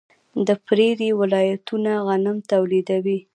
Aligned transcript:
د 0.47 0.49
پریري 0.65 1.09
ولایتونه 1.19 1.91
غنم 2.07 2.37
تولیدوي. 2.51 3.19